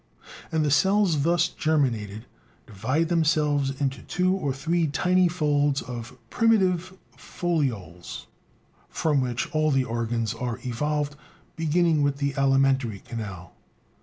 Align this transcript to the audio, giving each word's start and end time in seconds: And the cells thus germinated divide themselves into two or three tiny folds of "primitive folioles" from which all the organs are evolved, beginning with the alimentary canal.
And 0.51 0.65
the 0.65 0.71
cells 0.71 1.21
thus 1.21 1.47
germinated 1.47 2.25
divide 2.65 3.07
themselves 3.09 3.69
into 3.79 4.01
two 4.01 4.33
or 4.33 4.51
three 4.51 4.87
tiny 4.87 5.27
folds 5.27 5.83
of 5.83 6.17
"primitive 6.31 6.97
folioles" 7.15 8.25
from 8.89 9.21
which 9.21 9.47
all 9.51 9.69
the 9.69 9.85
organs 9.85 10.33
are 10.33 10.59
evolved, 10.63 11.15
beginning 11.55 12.01
with 12.01 12.17
the 12.17 12.33
alimentary 12.35 13.01
canal. 13.07 13.53